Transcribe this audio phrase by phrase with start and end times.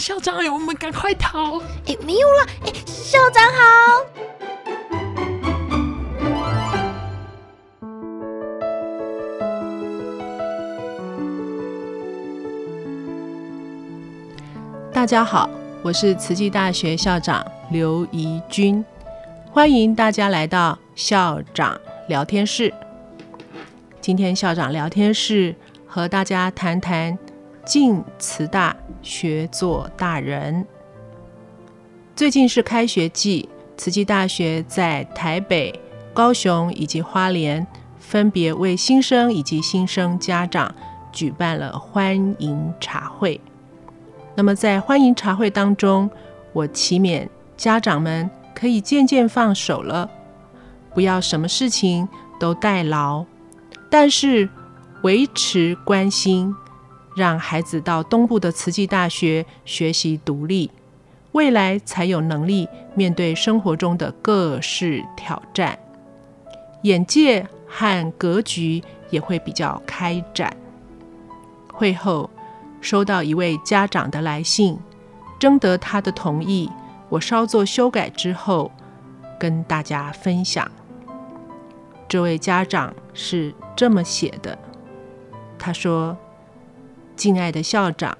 [0.00, 1.58] 校长，我们赶快逃！
[1.86, 2.46] 哎，没有了！
[2.64, 3.60] 哎，校长好。
[14.90, 15.50] 大家好，
[15.82, 18.82] 我是慈济大学校长刘怡君，
[19.52, 21.78] 欢迎大家来到校长
[22.08, 22.72] 聊天室。
[24.00, 25.54] 今天校长聊天室
[25.86, 27.18] 和大家谈谈
[27.66, 30.66] 进慈大学做大人。
[32.14, 35.80] 最近是开学季，慈济大学在台北、
[36.12, 37.66] 高雄以及花莲，
[37.98, 40.74] 分别为新生以及新生家长
[41.12, 43.40] 举办了欢迎茶会。
[44.34, 46.10] 那么在欢迎茶会当中，
[46.52, 50.08] 我祈勉家长们可以渐渐放手了，
[50.94, 52.06] 不要什么事情
[52.38, 53.24] 都代劳，
[53.88, 54.48] 但是
[55.02, 56.54] 维持关心，
[57.14, 60.70] 让孩子到东部的慈济大学学习独立，
[61.32, 65.78] 未来才有能力面对生活中的各式挑战，
[66.82, 70.56] 眼界和格局也会比较开展。
[71.72, 72.28] 会后。
[72.82, 74.78] 收到一位家长的来信，
[75.38, 76.70] 征得他的同意，
[77.10, 78.72] 我稍作修改之后，
[79.38, 80.66] 跟大家分享。
[82.08, 84.58] 这位家长是这么写的：
[85.58, 86.16] 他说，
[87.20, 88.16] 敬爱的校长，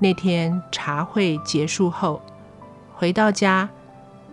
[0.00, 2.20] 那天茶会结束后，
[2.92, 3.68] 回到家，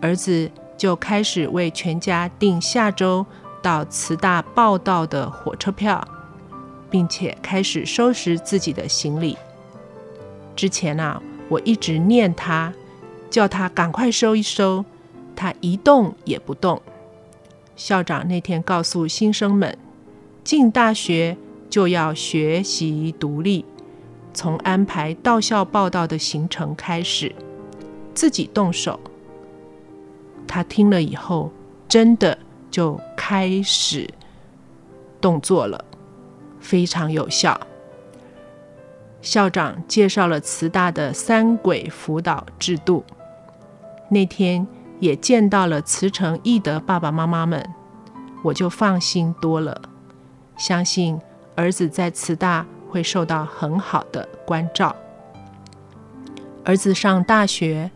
[0.01, 3.23] 儿子就开始为全家订下周
[3.61, 6.03] 到慈大报道的火车票。
[6.89, 9.37] 并且开始收拾自己的行李。
[10.55, 12.73] 之前啊，我一直念他，
[13.29, 14.85] 叫他赶快收一收，
[15.35, 16.81] 他一动也不动。
[17.75, 19.77] 校长那天告诉新生们，
[20.43, 21.35] 进大学
[21.69, 23.65] 就要学习独立，
[24.35, 27.33] 从安排到校报道的行程开始，
[28.13, 28.99] 自己动手。
[30.45, 31.49] 他听了以后，
[31.87, 32.37] 真的
[32.69, 34.07] 就开始
[35.19, 35.83] 动作了。
[36.59, 37.59] 非常有效。
[39.21, 43.03] 校长介绍了慈大的三轨辅导制度。
[44.09, 44.65] 那天
[44.99, 47.67] 也见到了慈诚义德爸爸妈妈们，
[48.43, 49.79] 我就放心多了，
[50.57, 51.19] 相信
[51.55, 54.95] 儿子在慈大会受到很好的关照。
[56.63, 57.91] 儿子上大学，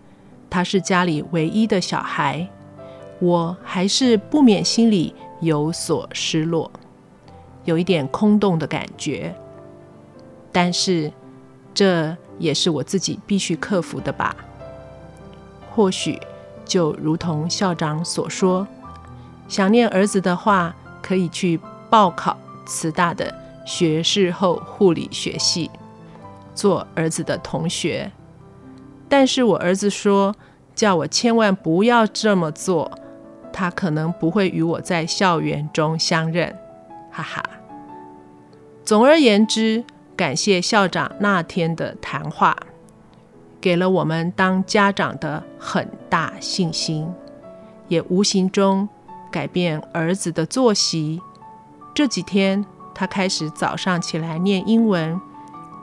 [0.49, 2.47] 他是家里唯一的小孩，
[3.19, 6.71] 我还是不免心里有所失落。
[7.65, 9.35] 有一点空洞的感觉，
[10.51, 11.11] 但是
[11.73, 14.35] 这也是我自己必须克服的吧。
[15.71, 16.19] 或许
[16.65, 18.67] 就如同校长所说，
[19.47, 23.33] 想念儿子的话，可以去报考慈大的
[23.69, 25.69] 学士后护理学系，
[26.55, 28.11] 做儿子的同学。
[29.07, 30.33] 但是我儿子说，
[30.73, 32.91] 叫我千万不要这么做，
[33.53, 36.51] 他可能不会与我在校园中相认。
[37.11, 37.43] 哈哈。
[38.83, 39.85] 总而言之，
[40.15, 42.57] 感谢校长那天的谈话，
[43.61, 47.07] 给了我们当家长的很大信心，
[47.87, 48.89] 也无形中
[49.31, 51.21] 改变儿子的作息。
[51.93, 52.65] 这几天，
[52.99, 55.21] 他开始早上起来念英文，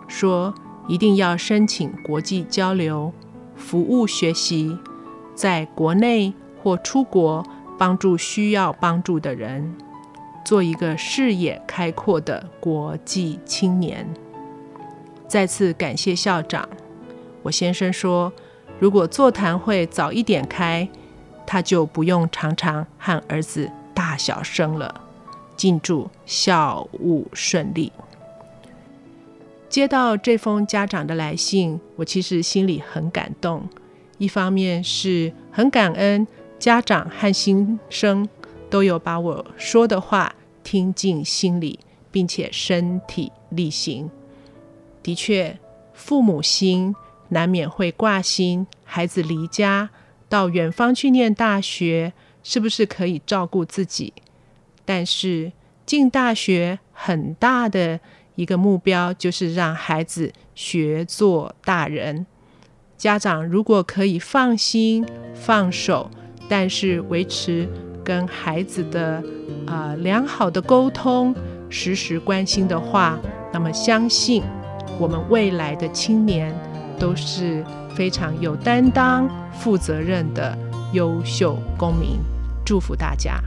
[0.07, 0.53] 说
[0.87, 3.11] 一定要申请国际交流、
[3.57, 4.77] 服务学习，
[5.35, 7.43] 在国内或出国
[7.79, 9.75] 帮助需要帮助的人。
[10.45, 14.07] 做一个视野开阔的国际青年。
[15.27, 16.69] 再次感谢校长。
[17.45, 18.31] 我先生说，
[18.79, 20.87] 如果座谈会早一点开，
[21.47, 25.06] 他就不用常常和儿子大小声了。
[25.57, 27.91] 敬祝校务顺利。
[29.69, 33.69] 接到这封家长的来信，我其实心里很感动。
[34.19, 36.27] 一方面是很感恩
[36.59, 38.27] 家长和新生
[38.71, 41.79] 都有把我说的话听进心里，
[42.11, 44.11] 并且身体力行。
[45.03, 45.59] 的确，
[45.93, 46.95] 父母心
[47.29, 49.91] 难免会挂心，孩子离家
[50.29, 54.15] 到远方去念大学，是不是可以照顾自己？
[54.87, 55.53] 但是
[55.85, 58.01] 进大学很大的
[58.37, 62.25] 一个目标，就是让孩子学做大人。
[62.97, 65.05] 家长如果可以放心
[65.35, 66.11] 放手，
[66.49, 67.69] 但是维持
[68.03, 69.23] 跟孩子的
[69.67, 71.35] 啊良好的沟通，
[71.69, 73.19] 时时关心的话，
[73.53, 74.43] 那么相信
[74.99, 76.55] 我们未来的青年
[76.99, 77.63] 都是
[77.95, 80.57] 非常有担当、负责任的
[80.93, 82.19] 优秀公民。
[82.65, 83.41] 祝福大家。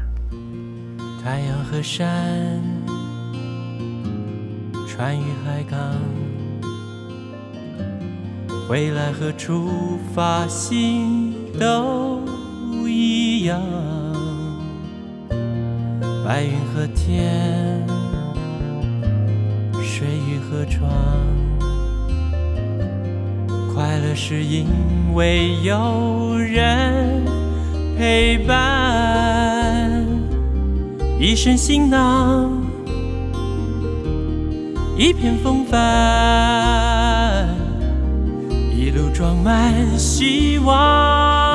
[1.32, 2.60] 太阳和山，
[4.88, 5.78] 船与海港，
[8.68, 9.70] 回来和出
[10.12, 12.24] 发心都
[12.88, 13.62] 一样。
[16.26, 17.80] 白云和天，
[19.84, 20.90] 水与河床，
[23.72, 24.66] 快乐是因
[25.14, 27.24] 为有人
[28.00, 29.39] 陪伴。
[31.22, 32.50] 一身行囊，
[34.98, 37.46] 一片风帆，
[38.74, 41.49] 一路装满希望。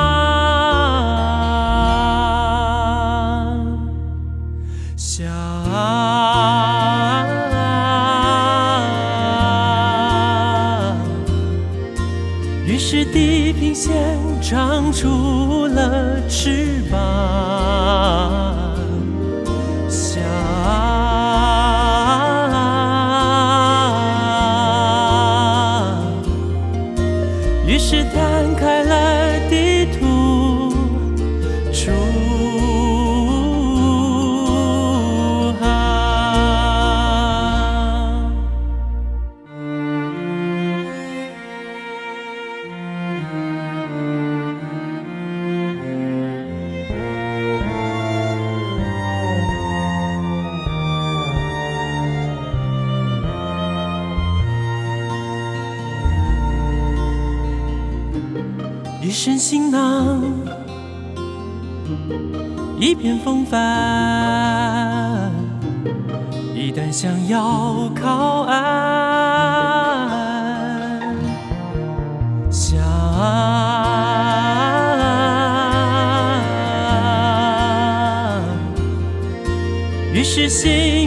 [59.15, 60.21] 身行囊，
[62.77, 65.31] 一片风帆。
[66.53, 68.59] 一旦想要靠岸，
[72.51, 72.77] 想，
[80.13, 81.04] 于是心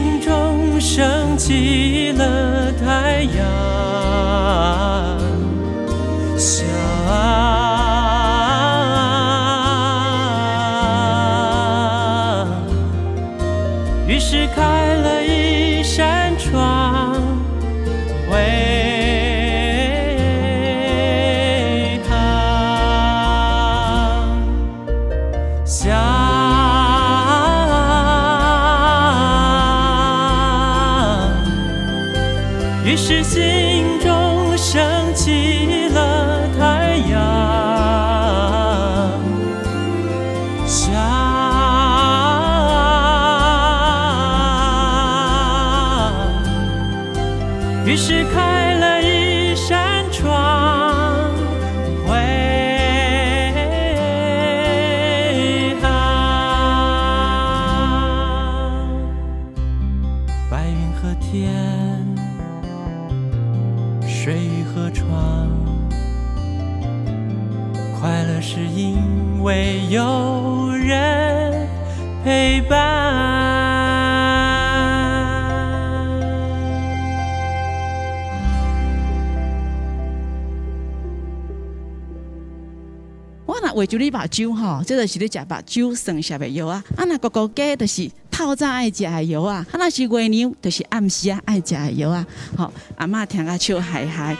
[83.74, 86.82] 为就你目睭吼，这就是你食目睭剩下的药啊！
[86.96, 89.66] 啊，那个个鸡就是透早爱食的药啊！
[89.70, 92.26] 啊，那是月娘就是暗时啊爱食的药啊！
[92.56, 94.36] 吼，阿嬷听啊笑嗨嗨。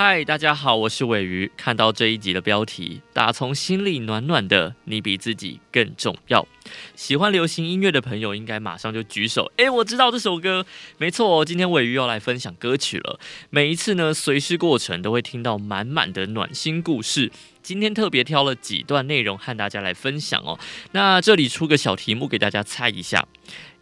[0.00, 1.50] 嗨，大家好，我是尾鱼。
[1.56, 6.46] 看到这一集的标题，打从心里暖暖的，你比自己更重要。
[6.94, 9.50] 喜欢流行音乐的朋友应该马上就举手。
[9.56, 10.64] 诶，我知道这首歌，
[10.98, 13.18] 没错哦，今天尾鱼要来分享歌曲了。
[13.50, 17.32] 每一次呢，随时过程都会听到满满的暖心故事。
[17.60, 20.60] 今天特别挑了几段内容和大家来分享哦。
[20.92, 23.26] 那这里出个小题目给大家猜一下：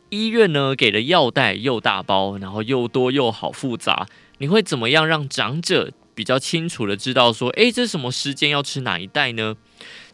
[0.08, 4.06] 医院呢给的药袋又大包，然后又多又好复杂，
[4.38, 5.92] 你会怎么样让长者？
[6.16, 9.54] 比较清楚的知道说，诶，这什么时间要吃哪一袋呢？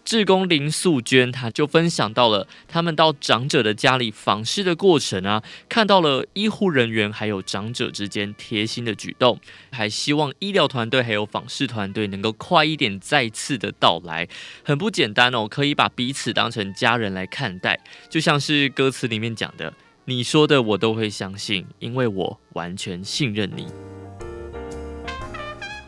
[0.05, 9.39] 志工林素娟，她就分享到了他们到长者的家里访视的过程啊，看到了医护人员还有长者之间贴心的举动，
[9.71, 14.29] 还希望医疗团队还有访视团队能够快一点再次的到来，
[14.65, 17.79] 很不简单哦，可以把彼此当成家人来看待，
[18.11, 19.73] 就像是歌词里面讲的，
[20.07, 23.69] 你说的我都会相信，因为我完全信任你。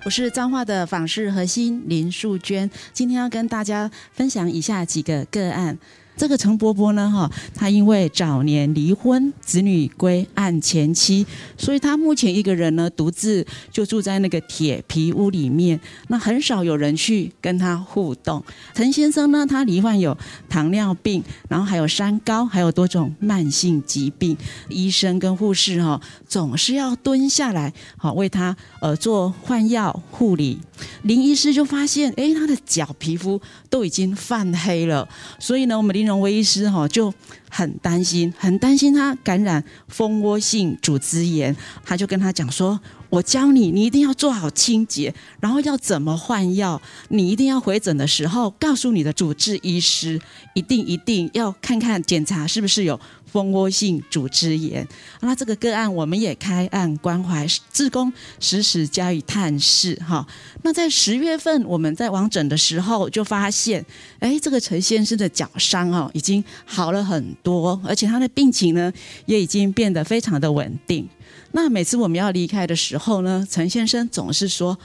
[0.05, 5.79] 我是彰化的访视核心林素娟，今天要跟大家分享以下几个个案。
[6.17, 15.79] 这个陈伯伯呢，哈，他因为早年离婚，子女归案前妻，所以他目前一个人呢，独自就住在那个铁皮屋里面，
[16.09, 18.43] 那很少有人去跟他互动。
[18.75, 20.17] 陈先生呢，他罹患有
[20.49, 24.37] 糖尿病，然后还有三高，还有多种慢性疾病，
[24.69, 30.59] 医生跟护士哈，总是要蹲下来，好为他呃做换药护理。
[31.03, 37.13] 林医师就发现，哎，他的脚皮肤都已经泛黑了，所以呢，我们林荣威医师哈就
[37.51, 42.79] 很担心，很担心他感染蜂窝性组织炎，他就跟他讲说
[43.15, 50.21] ：“我教你，你一定要做好清洁，然后要怎么换药，你一定要回诊的时候告诉你的主治医师，
[50.55, 52.99] 一定一定要看看检查是不是有。”
[53.35, 54.87] 蜂窝性组织炎，
[55.21, 60.25] 那这个个案我们也开案关怀，志工时时加以探视哈。
[60.63, 63.85] 那在十月份我们在往诊的时候，就发现，
[64.21, 68.93] 哎，这个陈先生的脚伤哦已经好了很多，而且他的病情呢
[69.27, 71.09] 也已经变得非常的稳定。
[71.55, 74.79] 那每次我们要离开的时候呢，陈先生总是说。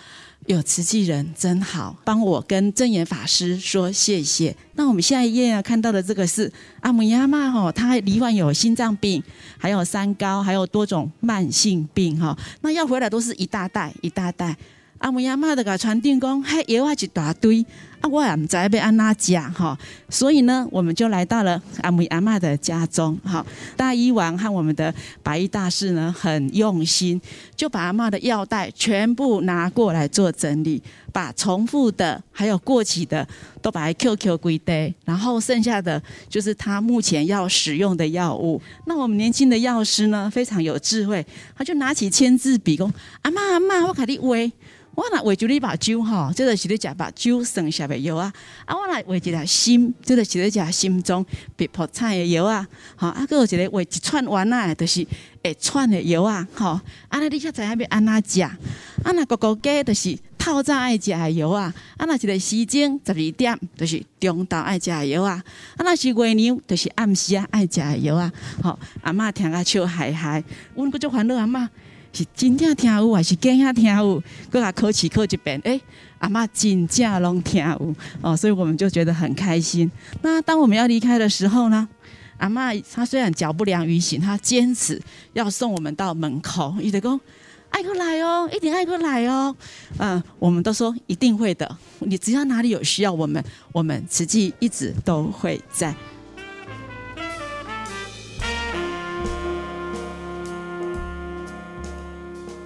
[0.45, 4.55] 有慈济人真好，帮我跟正言法师说谢谢。
[4.75, 9.21] 那我们下一页啊看到的这个是阿姆亚妈哈，他罹患有心脏病，
[9.57, 12.35] 还有三高，还有多种慢性病哈。
[12.61, 14.55] 那要回来都是一大袋一大袋。
[14.99, 17.65] 阿姆亚妈的个传定讲，嘿，药啊一大堆。
[18.01, 19.77] 啊，我也唔知要安哪讲哈，
[20.07, 23.17] 所以呢，我们就来到了阿姆阿妈的家中。
[23.25, 27.19] 哈，大医王和我们的白衣大师呢，很用心，
[27.57, 33.27] 就把阿妈的药袋全部拿过来做整理，把重复的还有过期的
[33.61, 38.61] 都把它 QQ 归堆，然后剩下的就是他目前要使用的药物。
[38.85, 42.89] 那我们年轻的药师呢，非常有智慧，他就拿起签字笔，讲
[43.23, 44.49] 阿妈阿妈，我给你喂。
[44.99, 48.33] 我若画一粒把酒吼，这个是咧食目睭算下的药啊。
[48.65, 51.25] 啊，我若画一个心，这个是咧食心中
[51.55, 52.67] 别破产的药啊。
[52.97, 55.07] 吼，啊，个有一个画一串丸啊，就是
[55.41, 56.45] 会串的药啊。
[56.53, 58.41] 吼，啊，那你晓知影要安怎食？
[58.41, 58.57] 啊，
[59.05, 61.73] 那个个鸡就是透早爱食的药啊。
[61.95, 65.41] 啊，那一个时间十二点，就是中昼爱食的药啊。
[65.77, 68.29] 啊，若是月娘，就是暗时啊爱食的药啊。
[68.61, 70.43] 吼，阿嬷听个笑嗨嗨，
[70.75, 71.69] 阮个足烦恼阿嬷。
[72.11, 74.21] 是真正听有，还是假下听有？
[74.49, 75.79] 搁甲考试考一遍，哎，
[76.17, 79.89] 阿妈真正拢听有哦，所以我们就觉得很开心。
[80.21, 81.87] 那当我们要离开的时候呢，
[82.37, 85.01] 阿妈她虽然脚不良于行，她坚持
[85.33, 87.19] 要送我们到门口，伊就讲
[87.69, 89.55] 爱过来哦，一定爱过来哦。
[89.97, 95.93] 嗯，我们都说一定会的，你只要哪里有需要，我们我们慈济一直都会在。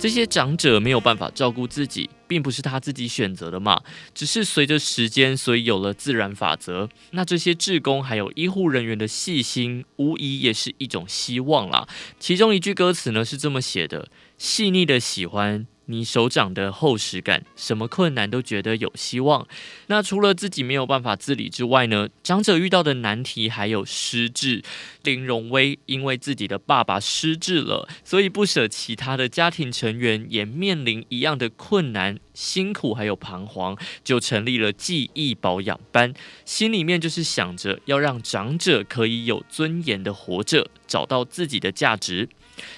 [0.03, 3.81] 这些长者没有办法照顾自己，并不是他自己选择的嘛，
[4.13, 6.89] 只是随着时间，所以有了自然法则。
[7.11, 11.87] 那这些志工还有医护人员的细心，无疑也是一种希望啦。
[12.19, 15.65] 其中一句歌词呢是这么写的：细腻的喜欢。
[15.85, 19.47] 你手掌的厚实感，什么困难都觉得有希望。
[19.87, 22.07] 那除了自己没有办法自理之外呢？
[22.23, 24.63] 长者遇到的难题还有失智。
[25.03, 36.13] 林荣威因为自己的爸爸失智了，所以不舍其他的家庭成员也面临一样的困难、辛苦还有彷徨，就成立了记忆保养班。
[36.45, 42.29] 心里面就是想着要让长者可以有尊严的活着，找到自己的价值。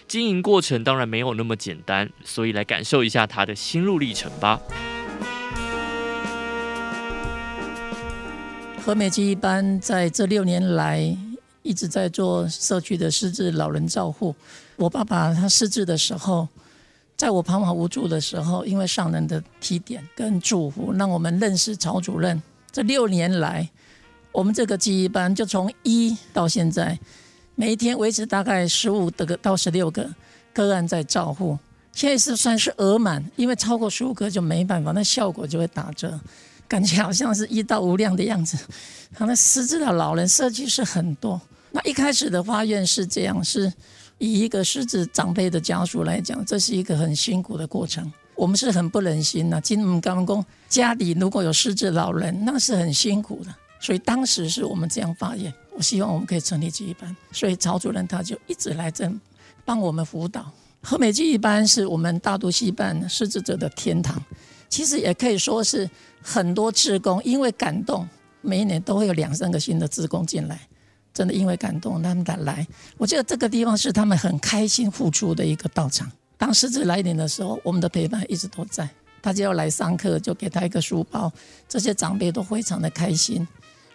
[0.08, 4.62] 经营过程当然没有那么简单，所以来感受一下他的心路历程吧。
[8.82, 11.18] 和美记忆班在这六年来
[11.64, 14.36] 一直在做社区的失智老人照护。
[14.76, 16.48] 我爸爸他失智的时候，
[17.18, 22.40] 在我彷徨无助的时候，因为上人的提点跟祝福，让我们认识曹主任。
[22.72, 23.68] 这六年来，
[24.32, 27.00] 我们这个记忆班就从一到现在，
[27.56, 30.10] 每一天维持大概十五个到十六个
[30.54, 31.58] 个案在照护。
[31.94, 36.20] 现在是算是额满，因为超过十五个就没办法，那效果就会打折，
[36.68, 38.58] 感觉好像是一到无量的样子。
[39.16, 41.40] 他那失智的老人设计是很多。
[41.72, 43.72] 那一开始的发愿是这样，是
[44.18, 48.12] 以一个失智长辈的家属来讲，这是一个很辛苦的过程。
[48.36, 53.56] 我们是很不忍心呐，金门刚公家里如果有失智老人，那是很辛苦的。
[53.86, 57.16] 所以当时是我们这样发言，我希望我们可以成立记忆班。
[57.32, 59.08] 所以曹主任他就一直来这
[59.64, 60.52] 帮我们辅导。
[60.82, 64.20] 和美记忆班是我们大都戏办失智者的天堂，
[64.70, 65.88] 其实也可以说是
[66.20, 68.10] 很多志工因为感动，
[68.42, 70.60] 每一年都会有两三个新的志工进来，
[71.14, 72.66] 真的因为感动他们敢来，
[72.98, 76.12] 我觉得这个地方是他们很开心付出的一个道场。
[76.40, 78.90] 当失智来临的时候，我们的陪伴一直都在，
[79.22, 81.32] 他就要来上课，就给他一个书包，
[81.70, 83.48] 这些长辈都非常的开心，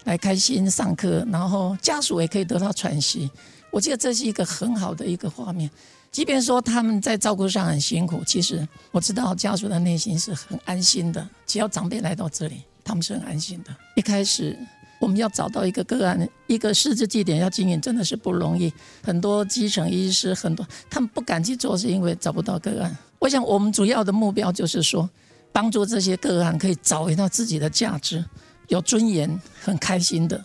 [0.04, 3.30] 来开心上课，然后家属也可以得到喘息，
[3.70, 5.70] 我觉得这是一个很好的一个画面。
[6.10, 11.24] 即便说他们在照顾上很辛苦，其实我知道家属的内心是很安心的。
[11.46, 13.74] 只要长辈来到这里，他们是很安心的。
[13.94, 14.58] 一开始
[14.98, 18.72] 我们要找到一个个案，一个失智地点要经营，真的是不容易。
[19.04, 22.96] 很多基层医师，很多他们不敢去做，是因为找不到个案。
[23.20, 25.08] 我想我们主要的目标就是说，
[25.52, 28.24] 帮助这些个案可以找回到自己的价值，
[28.70, 30.42] 有尊严，很开心的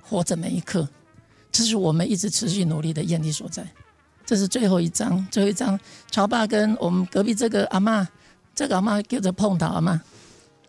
[0.00, 0.88] 活着每一刻。
[1.52, 3.66] 这是我们一直持续努力的愿力所在。
[4.24, 5.78] 这是最后一张，最后一张。
[6.10, 8.08] 曹爸跟我们隔壁这个阿妈，
[8.54, 10.00] 这个阿妈叫做碰头阿妈，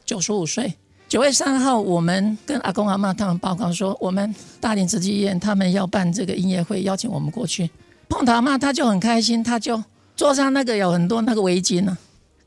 [0.03, 0.73] 九十五岁。
[1.07, 7.69] 九月三号，我们跟阿公阿妈他们报告说，我们大连慈济医院他们要办这个音乐会，邀请我们过去。
[8.09, 9.81] 碰头阿妈他就很开心，他就
[10.15, 11.95] 桌上那个有很多那个围巾呢。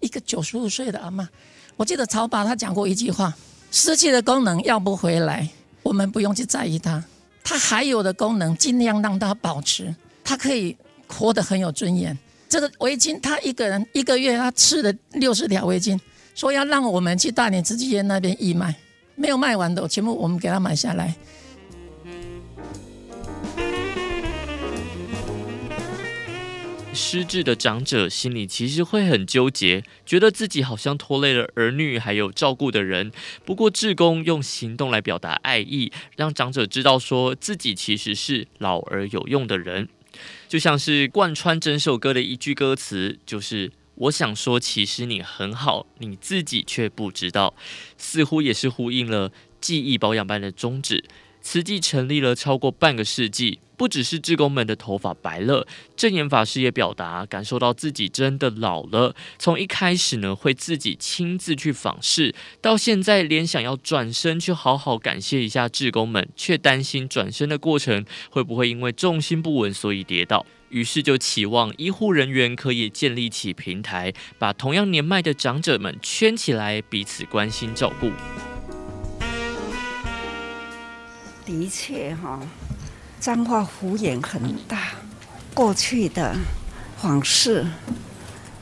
[0.00, 1.29] 一个九十五岁的阿妈，
[1.77, 3.35] 我记得曹爸他讲过一句话：
[3.70, 5.48] 失去的功能要不回来，
[5.82, 7.02] 我们不用去在意它，
[7.42, 9.94] 它还有的功能尽量让它保持，
[10.25, 10.76] 它可以。
[11.10, 12.14] 活得很有尊严。
[12.50, 15.98] 这个围巾，他一个人一个月他吃了六十条围巾，
[16.34, 18.76] 说要让我们去大连慈济院那边义卖，
[19.14, 21.16] 没有卖完的，全部我们给他买下来。
[26.98, 33.12] 失智的长者心里其实会很纠结，觉得自己好像拖累了儿女还有照顾的人。
[33.44, 39.88] 不过志工用行动来表达爱意，让长者知道说自己其实是老而有用的人。
[40.48, 47.54] 就像是贯穿整首歌的一句歌词，就是我想说，其实你很好，你自己却不知道，
[47.96, 49.30] 似乎也是呼应了
[49.61, 51.04] 记忆保养班的宗旨。
[51.40, 59.14] 慈济成立了超过半个世纪，不只是志工们的头发白了，正言法师也表达感受到自己真的老了。
[59.38, 78.11] 从一开始呢，会自己亲自去访视，到现在连想要转身去好好感谢一下志工们，却担心转身的过程会不会因为重心不稳所以跌倒，于是就期望医护人员可以建立起平台，把同样年迈的长者们圈起来，彼此关心照顾。
[81.48, 82.38] 的确哈，
[83.18, 84.90] 脏话福眼很大。
[85.54, 86.37] 过去的
[87.00, 87.66] 往事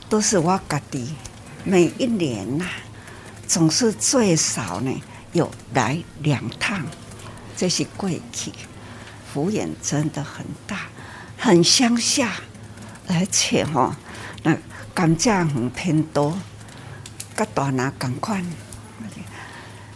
[0.08, 1.16] 都是我家的，
[1.64, 2.64] 每一年呐，
[3.44, 6.86] 总是最少呢有来两趟。
[7.56, 8.52] 这些过去
[9.32, 10.82] 福眼真的很大，
[11.36, 12.34] 很乡下，
[13.08, 13.96] 而且哈
[14.44, 14.56] 那
[14.94, 16.38] 甘蔗很偏多，
[17.34, 18.40] 跟大拿赶快。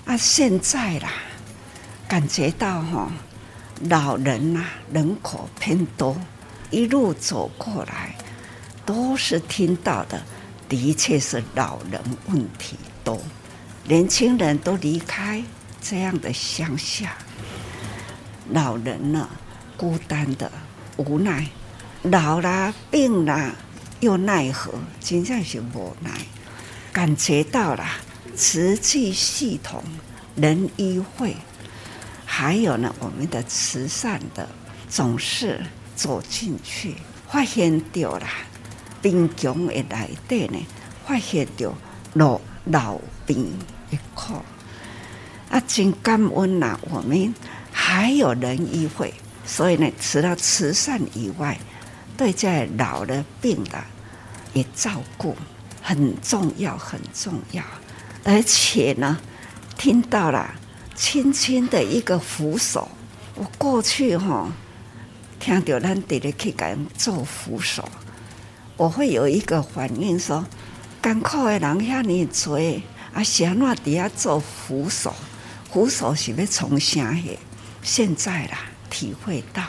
[0.06, 1.12] 啊，现在啦。
[2.10, 3.08] 感觉到哈，
[3.88, 6.20] 老人呐人口偏多，
[6.68, 8.16] 一路走过来，
[8.84, 10.20] 都是听到的，
[10.68, 13.22] 的确是老人问题多，
[13.84, 15.40] 年轻人都离开
[15.80, 17.16] 这样的乡下，
[18.48, 19.28] 老人呢
[19.76, 20.50] 孤单的
[20.96, 21.46] 无奈，
[22.02, 23.54] 老了病了
[24.00, 26.10] 又奈何，真正是无奈，
[26.92, 27.84] 感觉到了
[28.34, 29.84] 瓷器系统
[30.34, 31.36] 人医会。
[32.32, 34.48] 还有呢，我们的慈善的
[34.88, 35.60] 总是
[35.96, 36.94] 走进去，
[37.28, 38.26] 发现到了
[39.02, 40.64] 贫穷的来底呢，
[41.04, 41.74] 发现到
[42.14, 43.52] 老老病
[43.90, 44.36] 一块，
[45.50, 46.78] 啊，真感恩呐！
[46.88, 47.34] 我们
[47.72, 49.12] 还有人医会，
[49.44, 51.58] 所以呢，除了慈善以外，
[52.16, 53.82] 对在老的病的
[54.54, 55.36] 也照顾，
[55.82, 57.62] 很重要，很重要。
[58.22, 59.18] 而且呢，
[59.76, 60.54] 听到了。
[61.00, 62.86] 轻轻的一个扶手，
[63.34, 64.52] 我过去哈，
[65.40, 67.88] 听到咱得了去给人做扶手，
[68.76, 70.44] 我会有一个反应说，
[71.02, 72.56] 艰苦的人遐尼多，
[73.14, 75.14] 啊，安怎底下做扶手？
[75.72, 77.38] 扶手是要从啥的？
[77.82, 78.58] 现在啦，
[78.90, 79.64] 体会到，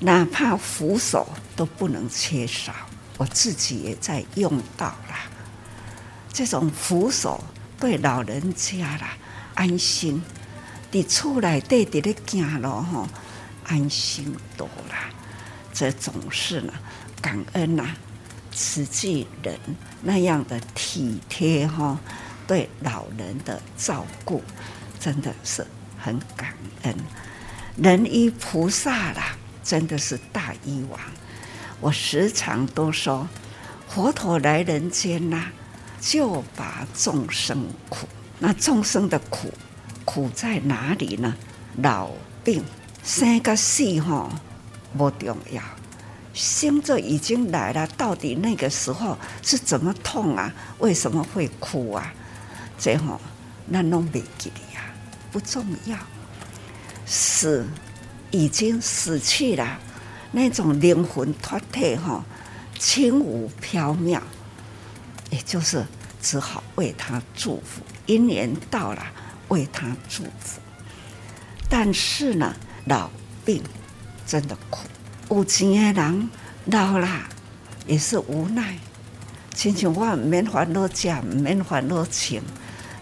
[0.00, 2.72] 哪怕扶手都不能缺少。
[3.18, 5.28] 我自己也在用到啦，
[6.32, 7.44] 这种扶手
[7.78, 9.10] 对老人家啦
[9.54, 10.22] 安心，
[10.90, 13.08] 伫厝内底伫咧行路吼，
[13.64, 15.10] 安心多啦。
[15.72, 16.72] 这总是呢，
[17.20, 17.94] 感恩呐，
[18.52, 19.58] 慈济人
[20.02, 21.98] 那样的体贴哈，
[22.46, 24.42] 对老人的照顾，
[24.98, 25.66] 真的是
[25.98, 26.94] 很感恩。
[27.76, 30.98] 人依菩萨啦，真的是大医王。
[31.80, 33.28] 我时常都说，
[33.88, 35.44] 佛陀来人间呐，
[36.00, 38.08] 就把众生苦。
[38.40, 39.52] 那众生的苦，
[40.08, 41.36] 苦在哪里呢？
[41.82, 42.08] 老
[42.42, 42.64] 病
[43.04, 44.30] 生个死吼
[44.96, 45.62] 不重要，
[46.32, 47.86] 生就已经来了。
[47.88, 50.50] 到底那个时候是怎么痛啊？
[50.78, 52.10] 为什么会哭啊？
[52.78, 53.20] 这吼
[53.66, 54.80] 那弄没记的呀，
[55.30, 55.98] 不重要。
[57.04, 57.66] 死
[58.30, 59.78] 已经死去了。
[60.32, 62.24] 那种灵魂脱体哈，
[62.78, 64.22] 轻无缥缈，
[65.28, 65.84] 也就是
[66.22, 67.82] 只好为他祝福。
[68.06, 69.06] 一年到了，
[69.48, 70.60] 为他祝福。
[71.68, 72.54] 但是呢，
[72.86, 73.10] 老
[73.44, 73.62] 病
[74.26, 74.86] 真的苦，
[75.30, 76.30] 有钱的人
[76.66, 77.08] 老了
[77.86, 78.78] 也是无奈。
[79.54, 82.40] 亲像我免烦恼食，免烦恼穿，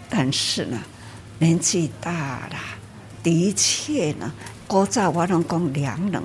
[0.09, 0.81] 但是呢，
[1.39, 2.57] 年纪大了，
[3.21, 4.33] 的确呢，
[4.67, 6.23] 古早我拢讲良能。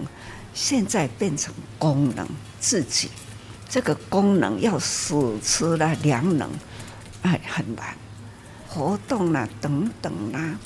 [0.55, 2.29] 现在变成功能
[2.61, 3.09] 自己，
[3.71, 6.51] 这个功能要使出了良能，
[7.23, 7.97] 哎，很难
[8.73, 10.57] 活动了等等啦。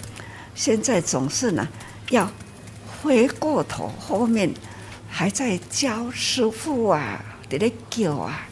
[0.55, 1.67] 现在总是呢，
[2.11, 2.31] 要
[3.03, 4.55] 回过头，后面
[5.11, 8.47] 还在教师傅啊，在那叫啊，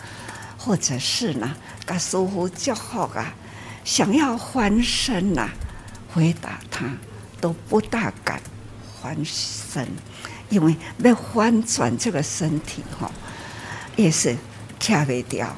[0.58, 1.54] 或者是呢，
[1.86, 3.32] 给师傅叫好啊，
[3.84, 5.48] 想要翻身呐，
[6.12, 6.86] 回答他
[7.40, 8.40] 都不大敢
[9.00, 9.86] 翻身。
[10.50, 13.10] 因为要翻转这个身体哈，
[13.96, 14.36] 也是
[14.78, 15.56] 卡不掉，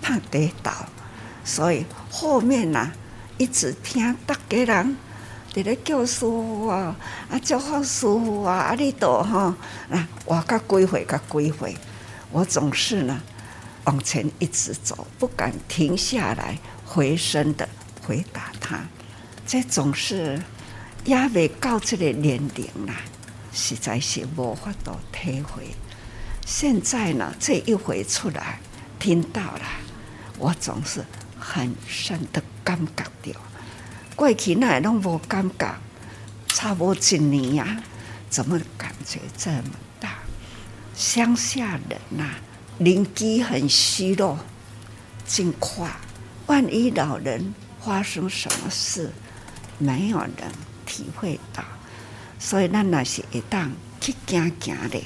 [0.00, 0.72] 怕跌倒，
[1.44, 2.90] 所以后面呐
[3.36, 4.96] 一直听大家人
[5.54, 6.96] 在咧叫师傅啊，
[7.30, 9.56] 啊叫好师傅啊，啊你都哈
[9.90, 11.76] 啊，我个几回个几回，
[12.30, 13.20] 我总是呢
[13.84, 17.68] 往前一直走，不敢停下来回身的
[18.02, 18.80] 回答他，
[19.46, 20.40] 这总是
[21.04, 22.94] 也未到这个年龄啦。
[23.52, 25.74] 实在是无法度体会。
[26.44, 28.58] 现在呢，这一回出来
[28.98, 29.62] 听到了，
[30.38, 31.04] 我总是
[31.46, 33.40] 很深的感觉到。
[34.16, 35.74] 过去那拢无感觉，
[36.48, 37.82] 差不多一年呀，
[38.30, 39.20] 怎么感觉？
[39.36, 39.64] 这么
[40.00, 40.14] 大？
[40.94, 42.36] 乡下人呐，
[42.78, 44.38] 邻居很虚弱，
[45.26, 45.90] 真快。
[46.46, 47.54] 万一老人
[47.84, 49.10] 发生什么事，
[49.78, 50.30] 没有人
[50.86, 51.62] 体会到。
[52.38, 55.02] 所以，咱那是一档去行行的，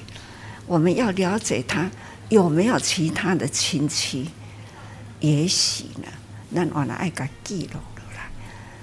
[0.67, 1.91] 我们要了解他
[2.29, 4.31] 有没有其他的亲戚，
[5.21, 6.09] 也许呢，
[6.55, 8.31] 咱我来爱个记录了啦，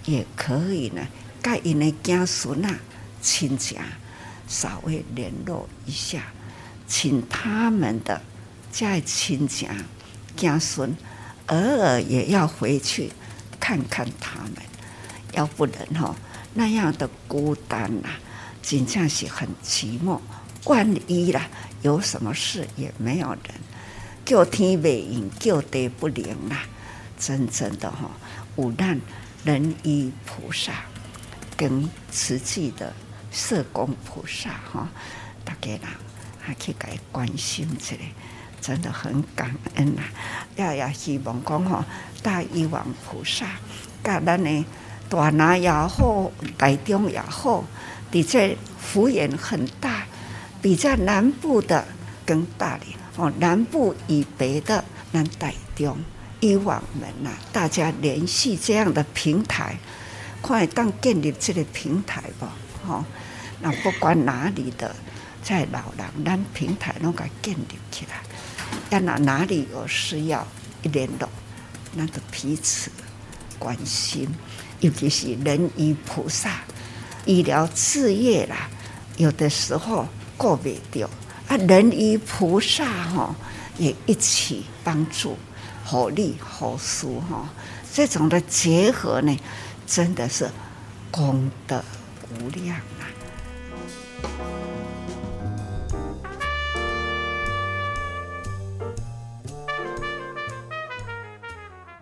[0.06, 1.08] 也可以呢，
[1.41, 2.73] 跟因的家属那
[3.21, 3.78] 亲戚
[4.47, 6.23] 稍微联络一下，
[6.88, 8.21] 请他们的
[8.71, 9.67] 在亲戚
[10.36, 10.95] 家孙
[11.47, 13.12] 偶尔也要回去
[13.60, 14.54] 看看他们，
[15.34, 16.15] 要不然哈
[16.54, 18.10] 那样的孤单呐。
[18.62, 20.19] 真正是很寂寞，
[20.63, 21.47] 万一啦
[21.84, 23.39] 有什么事也没有人，
[24.25, 26.65] 叫天不应，叫地不灵啦。
[27.25, 28.11] 真正的哈，
[28.55, 29.01] 无难
[29.43, 30.71] 人依菩萨
[31.57, 32.93] 跟慈济的
[33.31, 34.88] 社工菩萨哈，
[35.43, 35.81] 大家人
[36.39, 38.01] 还去给关心起来，
[38.61, 40.03] 真的很感恩呐。
[40.55, 41.83] 也也希望讲哈，
[42.21, 43.47] 大医王菩萨，
[44.03, 44.65] 甲咱呢
[45.09, 47.63] 大拿也好，大中也好。
[48.11, 50.05] 比这幅员很大，
[50.61, 51.83] 比在南部的
[52.23, 53.33] 更大哩哦。
[53.39, 55.97] 南部以北的能大中，
[56.45, 59.75] 以往们呐，大家联系这样的平台，
[60.41, 62.53] 快当建立这个平台吧，
[62.88, 63.03] 哦。
[63.62, 64.95] 那不管哪里的，
[65.41, 68.21] 在老人，咱平台拢该建立起来。
[68.91, 70.45] 要哪哪里有需要
[70.84, 71.27] 一联络，
[71.95, 72.91] 那个彼此
[73.58, 74.29] 关心，
[74.81, 76.60] 尤其是人与菩萨。
[77.25, 78.69] 医疗事业啦，
[79.17, 81.10] 有的时候过不掉
[81.47, 83.36] 啊，人与菩萨哈
[83.79, 85.36] 也一起帮助，
[85.85, 87.47] 合力合疏哈，
[87.93, 89.37] 这种的结合呢，
[89.85, 90.49] 真的是
[91.11, 91.83] 功德
[92.31, 93.05] 无量啊。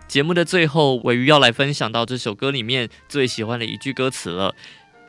[0.08, 4.54] 节目的最后，尾鱼要来分享到这首歌里面最喜欢的一句歌词了：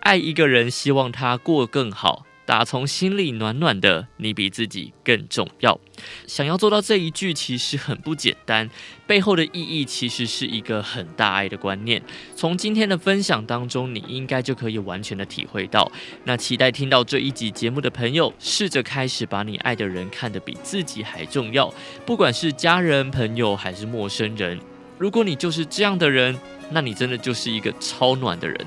[0.02, 2.26] 爱一个人，希望他过更好。
[2.46, 5.80] 打从心里暖暖的，你比自己更重要。
[6.28, 8.70] 想要做到这一句，其实很不简单，
[9.08, 12.02] 背后的意义其实是一个很大爱的观念。
[12.36, 15.92] 从今天的分享当中，你应该就可以完全的体会到。
[16.26, 21.74] 那期待听到这一集节目的朋友，试着开始把你爱的人看得比自己还重要，
[22.06, 24.60] 不管是家人、朋友还是陌生人。
[24.98, 26.38] 如果你就是这样的人，
[26.70, 28.66] 那你真的就是一个超暖的人。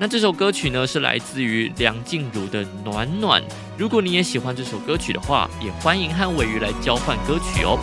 [0.00, 3.42] 那这首歌曲呢，是来自于梁静茹的《暖暖》。
[3.76, 7.78] 如果你也喜欢这首歌曲的话，也欢迎和尾鱼来交换歌曲哦。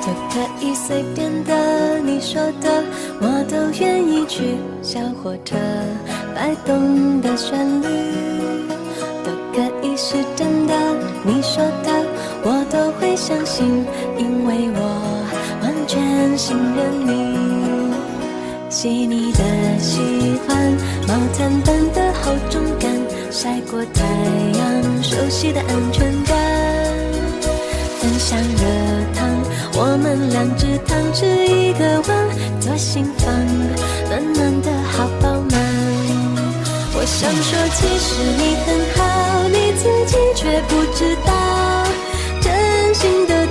[0.00, 2.82] 都可以随便的，你说的
[3.20, 4.56] 我都愿意去。
[4.80, 5.56] 小火车
[6.34, 7.86] 摆动的旋律，
[9.22, 10.74] 都可以是真的，
[11.22, 12.06] 你说的
[12.44, 13.84] 我都会相信，
[14.16, 17.43] 因为我完全信任你。
[18.74, 19.38] 细腻的
[19.78, 20.00] 喜
[20.48, 22.90] 欢，毛毯般的厚重感，
[23.30, 24.02] 晒过太
[24.58, 26.36] 阳，熟悉的安全感。
[28.00, 28.64] 分享热
[29.14, 29.30] 汤，
[29.74, 33.32] 我们两只汤匙一个碗，左心房，
[34.08, 35.54] 暖暖的好饱满。
[36.96, 38.10] 我想说，其实
[38.40, 41.86] 你很好，你自己却不知道，
[42.42, 43.43] 真心的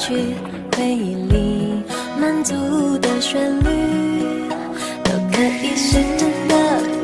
[0.00, 0.34] 去。
[0.76, 1.84] 回忆里
[2.18, 2.54] 满足
[2.98, 3.68] 的旋律，
[5.04, 6.54] 都可以是真的，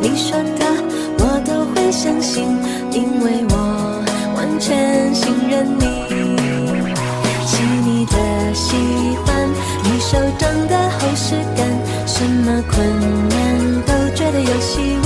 [0.01, 0.65] 你说的
[1.19, 2.43] 我都会相信，
[2.91, 3.55] 因为我
[4.35, 5.85] 完全信任你。
[7.45, 8.75] 细腻的喜
[9.27, 9.47] 欢，
[9.85, 11.69] 你手掌的厚实感，
[12.07, 12.75] 什么困
[13.29, 15.06] 难都觉得有希望。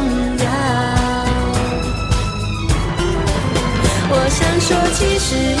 [4.71, 5.60] 说，其实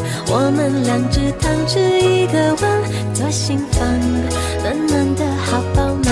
[0.33, 3.85] 我们两只汤匙，一个碗，左心房
[4.63, 6.07] 暖暖的，好饱满。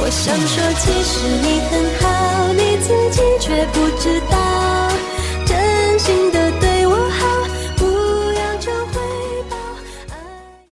[0.00, 1.14] 我想说其实
[1.44, 4.36] 你很好，你自己却不知道，
[5.46, 6.51] 真心的。